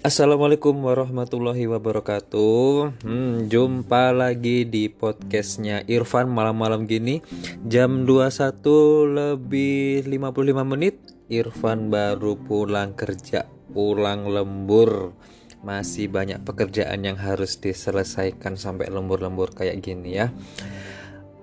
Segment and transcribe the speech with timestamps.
[0.00, 3.04] Assalamualaikum warahmatullahi wabarakatuh.
[3.04, 7.20] Hmm, Jumpa lagi di podcastnya Irfan malam-malam gini.
[7.68, 8.64] Jam 21
[9.04, 13.44] lebih 55 menit Irfan baru pulang kerja
[13.76, 15.12] Pulang lembur.
[15.60, 20.32] Masih banyak pekerjaan yang harus diselesaikan Sampai lembur-lembur kayak gini ya.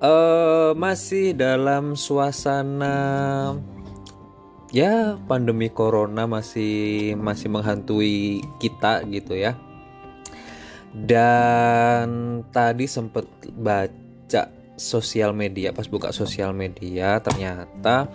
[0.02, 3.53] Uh, Masih dalam suasana
[4.71, 9.55] ya pandemi corona masih masih menghantui kita gitu ya.
[10.91, 18.07] Dan tadi sempat baca sosial media pas buka sosial media ternyata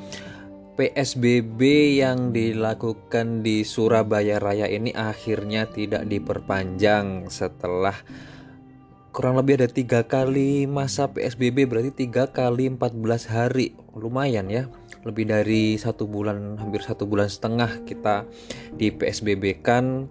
[0.72, 1.60] PSBB
[2.00, 7.92] yang dilakukan di Surabaya Raya ini akhirnya tidak diperpanjang setelah
[9.12, 13.76] kurang lebih ada tiga kali masa PSBB berarti tiga kali 14 hari.
[13.92, 18.26] Lumayan ya lebih dari satu bulan hampir satu bulan setengah kita
[18.74, 20.08] di PSBB kan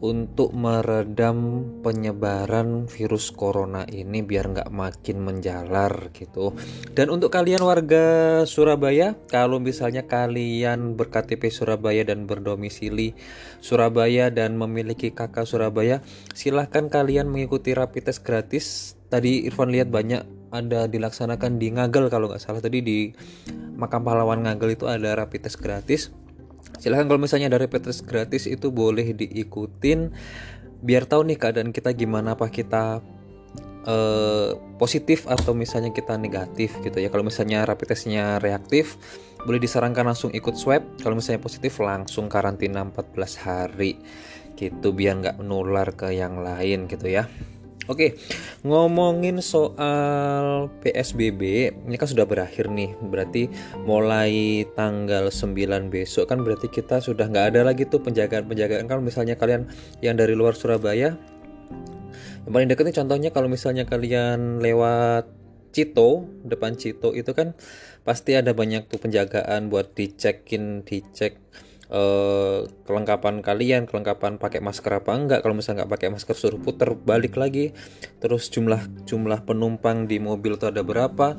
[0.00, 6.56] untuk meredam penyebaran virus corona ini biar nggak makin menjalar gitu.
[6.96, 8.04] Dan untuk kalian warga
[8.48, 13.12] Surabaya, kalau misalnya kalian berKTP Surabaya dan berdomisili
[13.60, 16.00] Surabaya dan memiliki kakak Surabaya,
[16.32, 18.96] silahkan kalian mengikuti rapid test gratis.
[19.12, 22.58] Tadi Irfan lihat banyak ada dilaksanakan di Ngagel kalau nggak salah.
[22.62, 22.98] Tadi di
[23.78, 26.10] makam pahlawan Ngagel itu ada rapid test gratis.
[26.78, 30.10] Silahkan kalau misalnya ada rapid test gratis itu boleh diikutin.
[30.82, 33.04] Biar tahu nih keadaan kita gimana apa kita
[33.86, 37.08] uh, positif atau misalnya kita negatif gitu ya.
[37.08, 38.98] Kalau misalnya rapid testnya reaktif
[39.46, 40.82] boleh disarankan langsung ikut swab.
[41.00, 43.96] Kalau misalnya positif langsung karantina 14 hari
[44.60, 47.24] gitu biar nggak menular ke yang lain gitu ya
[47.90, 48.14] Oke,
[48.62, 52.94] ngomongin soal PSBB, ini kan sudah berakhir nih.
[53.02, 53.50] Berarti
[53.82, 58.86] mulai tanggal 9 besok kan berarti kita sudah nggak ada lagi tuh penjagaan-penjagaan.
[58.86, 59.66] Kalau misalnya kalian
[60.06, 61.18] yang dari luar Surabaya,
[62.46, 65.26] yang paling dekat nih contohnya kalau misalnya kalian lewat
[65.74, 67.58] Cito, depan Cito itu kan
[68.06, 71.42] pasti ada banyak tuh penjagaan buat dicekin, dicek
[71.90, 75.42] Uh, kelengkapan kalian kelengkapan pakai masker apa enggak?
[75.42, 77.74] Kalau misalnya nggak pakai masker suruh putar balik lagi.
[78.22, 81.34] Terus jumlah jumlah penumpang di mobil itu ada berapa?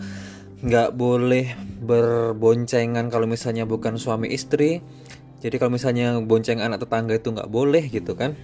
[0.59, 4.83] Nggak boleh berboncengan kalau misalnya bukan suami istri.
[5.39, 8.35] Jadi kalau misalnya bonceng anak tetangga itu nggak boleh gitu kan.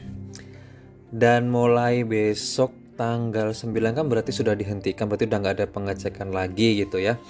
[1.12, 6.82] Dan mulai besok tanggal 9 kan berarti sudah dihentikan berarti udah nggak ada pengecekan lagi
[6.82, 7.22] gitu ya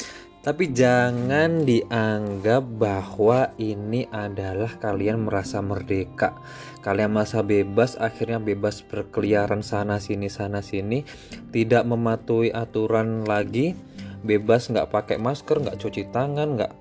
[0.48, 6.40] tapi jangan dianggap bahwa ini adalah kalian merasa merdeka.
[6.80, 11.04] Kalian merasa bebas, akhirnya bebas berkeliaran sana sini sana sini,
[11.52, 13.76] tidak mematuhi aturan lagi,
[14.24, 16.74] bebas nggak pakai masker, nggak cuci tangan, nggak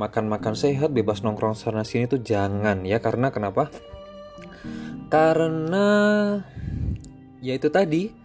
[0.00, 3.04] makan-makan sehat, bebas nongkrong sana sini itu jangan ya.
[3.04, 3.68] Karena kenapa?
[5.12, 5.86] Karena
[7.44, 8.16] ya itu tadi.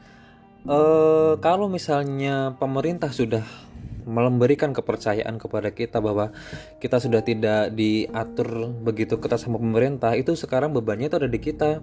[0.65, 3.64] Uh, kalau misalnya pemerintah sudah
[4.05, 6.29] memberikan kepercayaan kepada kita bahwa
[6.77, 11.81] kita sudah tidak diatur begitu ketat sama pemerintah itu sekarang bebannya itu ada di kita.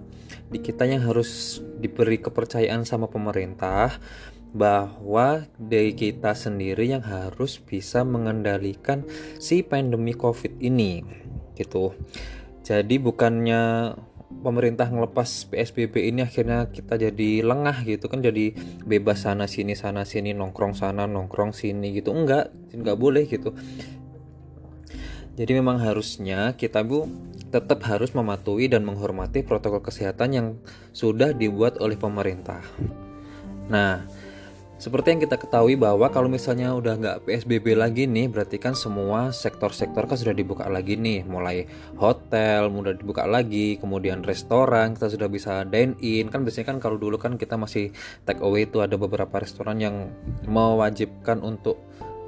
[0.49, 3.99] Di kita yang harus diberi kepercayaan sama pemerintah
[4.53, 9.03] bahwa dari kita sendiri yang harus bisa mengendalikan
[9.41, 11.01] si pandemi covid ini
[11.57, 11.91] gitu.
[12.63, 13.91] Jadi bukannya
[14.41, 20.07] pemerintah ngelepas PSBB ini akhirnya kita jadi lengah gitu kan jadi bebas sana sini sana
[20.07, 23.53] sini nongkrong sana nongkrong sini gitu enggak enggak boleh gitu
[25.33, 27.09] jadi memang harusnya kita bu
[27.49, 30.47] tetap harus mematuhi dan menghormati protokol kesehatan yang
[30.89, 32.61] sudah dibuat oleh pemerintah.
[33.69, 34.05] Nah,
[34.81, 39.31] seperti yang kita ketahui bahwa kalau misalnya udah nggak PSBB lagi nih, berarti kan semua
[39.31, 45.29] sektor-sektor kan sudah dibuka lagi nih, mulai hotel mudah dibuka lagi, kemudian restoran kita sudah
[45.31, 46.27] bisa dine in.
[46.27, 47.93] Kan biasanya kan kalau dulu kan kita masih
[48.27, 50.11] take away itu ada beberapa restoran yang
[50.49, 51.79] mewajibkan untuk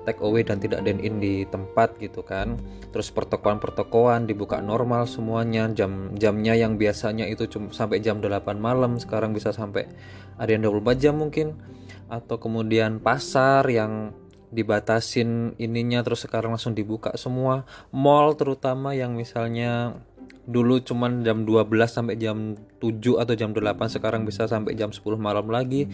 [0.05, 2.55] take away dan tidak dine in di tempat gitu kan.
[2.93, 9.33] Terus pertokoan-pertokoan dibuka normal semuanya, jam-jamnya yang biasanya itu cuma sampai jam 8 malam sekarang
[9.33, 9.89] bisa sampai
[10.37, 11.57] ada yang 24 jam mungkin
[12.07, 14.13] atau kemudian pasar yang
[14.53, 17.67] dibatasin ininya terus sekarang langsung dibuka semua.
[17.91, 19.99] Mall terutama yang misalnya
[20.45, 25.01] dulu cuman jam 12 sampai jam 7 atau jam 8 sekarang bisa sampai jam 10
[25.17, 25.89] malam lagi.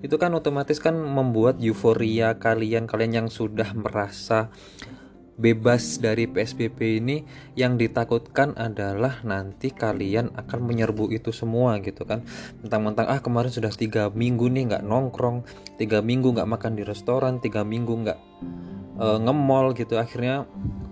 [0.00, 4.48] Itu kan otomatis kan membuat euforia kalian kalian yang sudah merasa
[5.40, 7.24] bebas dari PSBB ini
[7.56, 12.20] yang ditakutkan adalah nanti kalian akan menyerbu itu semua gitu kan.
[12.60, 15.42] Mentang-mentang ah kemarin sudah tiga minggu nih nggak nongkrong
[15.80, 18.18] tiga minggu nggak makan di restoran tiga minggu nggak
[19.00, 19.96] uh, nge-mall gitu.
[19.96, 20.44] Akhirnya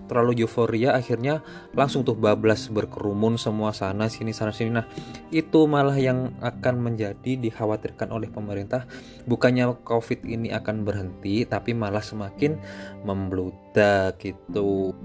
[0.08, 1.44] terlalu euforia akhirnya
[1.76, 4.72] langsung tuh bablas berkerumun semua sana sini sana sini.
[4.72, 4.88] Nah
[5.28, 8.88] itu malah yang akan menjadi dikhawatirkan oleh pemerintah.
[9.28, 12.56] Bukannya covid ini akan berhenti tapi malah semakin
[13.05, 14.96] membludak gitu.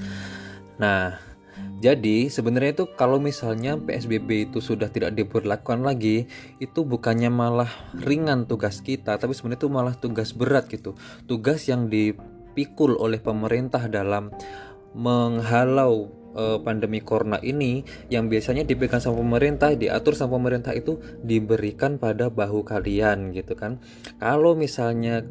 [0.79, 1.33] Nah
[1.83, 6.31] jadi sebenarnya itu kalau misalnya PSBB itu sudah tidak diberlakukan lagi,
[6.63, 7.67] itu bukannya malah
[7.99, 10.95] ringan tugas kita, tapi sebenarnya itu malah tugas berat gitu.
[11.27, 14.31] Tugas yang dipikul oleh pemerintah dalam
[14.93, 21.97] menghalau uh, pandemi corona ini yang biasanya dipegang sama pemerintah, diatur sama pemerintah itu diberikan
[22.01, 23.81] pada bahu kalian gitu kan.
[24.17, 25.25] Kalau misalnya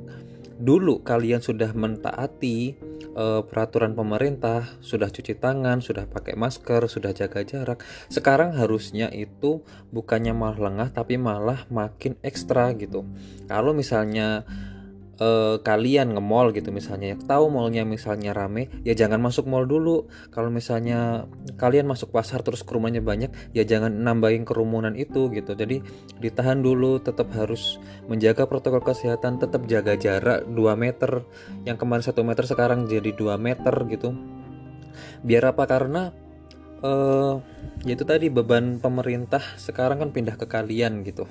[0.63, 2.79] dulu kalian sudah mentaati
[3.19, 9.67] uh, peraturan pemerintah, sudah cuci tangan, sudah pakai masker, sudah jaga jarak, sekarang harusnya itu
[9.91, 13.03] bukannya malah lengah tapi malah makin ekstra gitu.
[13.51, 14.47] Kalau misalnya
[15.23, 17.15] uh, kalian nge-mall gitu misalnya.
[17.15, 20.11] Ya tahu mallnya misalnya rame ya jangan masuk mall dulu.
[20.35, 25.55] Kalau misalnya kalian masuk pasar terus kerumunan banyak ya jangan nambahin kerumunan itu gitu.
[25.55, 25.81] Jadi
[26.19, 27.79] ditahan dulu tetap harus
[28.11, 31.23] menjaga protokol kesehatan tetap jaga jarak 2 meter.
[31.63, 34.11] Yang kemarin satu meter sekarang jadi 2 meter gitu.
[35.23, 35.65] Biar apa?
[35.71, 36.11] Karena
[36.83, 37.39] uh,
[37.87, 41.31] yaitu tadi beban pemerintah sekarang kan pindah ke kalian gitu.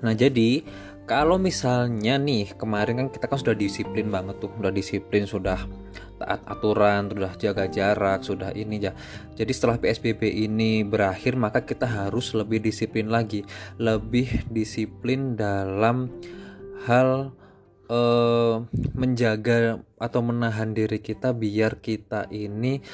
[0.00, 0.64] Nah jadi
[1.10, 5.58] kalau misalnya nih kemarin kan kita kan sudah disiplin banget tuh sudah disiplin sudah
[6.22, 8.94] taat aturan sudah jaga jarak sudah ini ya
[9.34, 13.40] jadi setelah PSBB ini berakhir maka kita harus lebih disiplin lagi.
[13.80, 16.12] Lebih disiplin dalam
[16.84, 17.32] hal
[17.88, 18.56] eh,
[18.92, 22.84] menjaga atau menahan diri kita biar kita ini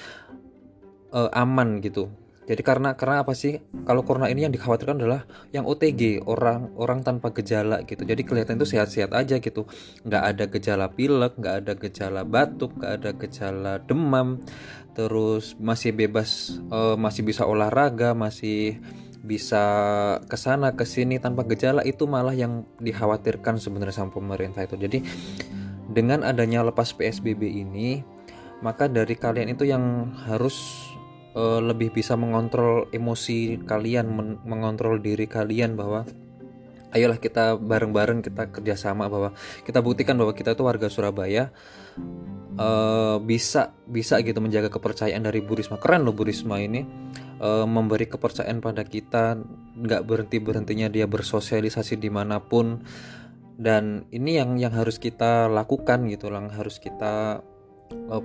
[1.10, 3.58] eh, aman gitu jadi karena karena apa sih?
[3.82, 8.06] Kalau corona ini yang dikhawatirkan adalah yang OTG, orang orang tanpa gejala gitu.
[8.06, 9.66] Jadi kelihatan itu sehat-sehat aja gitu.
[10.06, 14.38] Nggak ada gejala pilek, nggak ada gejala batuk, nggak ada gejala demam.
[14.94, 18.78] Terus masih bebas uh, masih bisa olahraga, masih
[19.26, 19.64] bisa
[20.30, 24.78] ke sana ke sini tanpa gejala itu malah yang dikhawatirkan sebenarnya sama pemerintah itu.
[24.78, 25.02] Jadi
[25.90, 28.06] dengan adanya lepas PSBB ini,
[28.62, 30.86] maka dari kalian itu yang harus
[31.36, 36.08] uh, lebih bisa mengontrol emosi kalian, men mengontrol diri kalian bahwa
[36.96, 39.36] ayolah kita bareng-bareng kita kerjasama bahwa
[39.68, 41.52] kita buktikan bahwa kita itu warga Surabaya
[42.56, 46.88] uh, bisa bisa gitu menjaga kepercayaan dari Burisma keren loh Burisma ini
[47.40, 49.36] uh, memberi kepercayaan pada kita
[49.76, 52.80] nggak berhenti berhentinya dia bersosialisasi di mana pun.
[53.56, 57.40] Dan ini yang yang harus kita lakukan gitu yang harus kita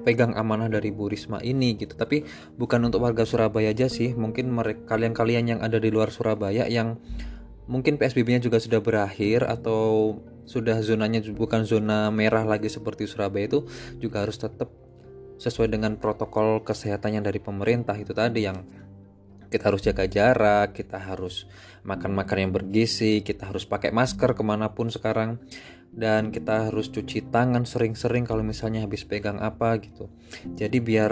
[0.06, 1.98] pegang amanah dari Bu Risma ini gitu.
[1.98, 2.24] Tapi
[2.58, 7.02] bukan untuk warga Surabaya aja sih, mungkin mereka kalian-kalian yang ada di luar Surabaya yang
[7.70, 13.64] mungkin PSBB-nya juga sudah berakhir atau sudah zonanya bukan zona merah lagi seperti Surabaya itu
[14.02, 14.68] juga harus tetap
[15.42, 18.62] sesuai dengan protokol kesehatan yang dari pemerintah itu tadi yang
[19.52, 21.46] kita harus jaga jarak, kita harus
[21.84, 25.44] makan makan yang bergizi, kita harus pakai masker ke mana pun sekarang.
[25.92, 30.08] Dan kita harus cuci tangan sering-sering kalau misalnya habis pegang apa gitu.
[30.56, 31.12] Jadi biar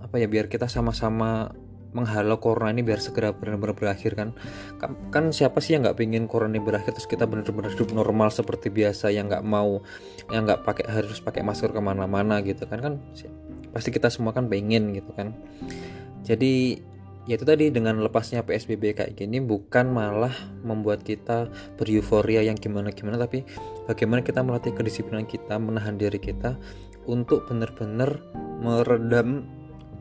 [0.00, 1.52] apa ya biar kita sama-sama
[1.92, 4.32] menghalau corona ini biar segera benar-benar berakhir kan.
[4.80, 8.28] kan kan siapa sih yang nggak pingin corona ini berakhir terus kita benar-benar hidup normal
[8.32, 9.84] seperti biasa yang nggak mau
[10.32, 12.80] yang nggak pakai harus pakai masker ke mana-mana gitu kan.
[12.80, 12.94] Kan
[13.76, 15.36] pasti kita semua kan pengen gitu kan.
[16.24, 16.80] Jadi
[17.28, 20.32] ya itu tadi dengan lepasnya PSBB kayak gini bukan malah
[20.64, 23.44] membuat kita beruforia yang gimana-gimana tapi
[23.84, 26.56] bagaimana kita melatih kedisiplinan kita menahan diri kita
[27.04, 28.16] untuk benar-benar
[28.64, 29.44] meredam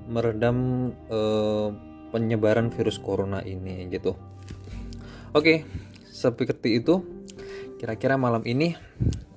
[0.08, 1.70] meredam eh,
[2.16, 4.16] penyebaran virus corona ini gitu.
[5.36, 5.68] Oke
[6.08, 7.17] seperti itu
[7.78, 8.74] kira-kira malam ini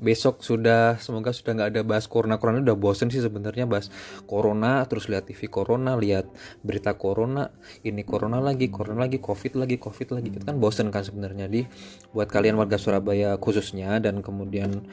[0.00, 2.40] besok sudah semoga sudah nggak ada bahas corona.
[2.40, 3.92] Corona udah bosen sih sebenarnya bahas
[4.24, 6.26] corona terus lihat TV corona lihat
[6.64, 7.52] berita corona
[7.84, 10.32] ini corona lagi corona lagi covid lagi covid lagi.
[10.32, 11.46] Itu kan bosen kan sebenarnya.
[11.52, 11.68] Di
[12.16, 14.88] buat kalian warga Surabaya khususnya dan kemudian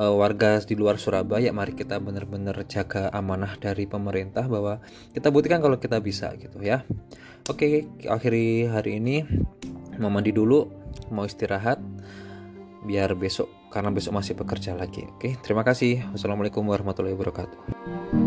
[0.00, 4.80] uh, warga di luar Surabaya mari kita benar-benar jaga amanah dari pemerintah bahwa
[5.12, 6.80] kita buktikan kalau kita bisa gitu ya.
[7.46, 9.22] Oke akhiri hari ini.
[9.96, 10.68] Mau mandi dulu
[11.08, 11.80] mau istirahat
[12.86, 15.10] biar besok karena besok masih bekerja lagi.
[15.10, 16.06] Oke, terima kasih.
[16.14, 18.25] Wassalamualaikum warahmatullahi wabarakatuh.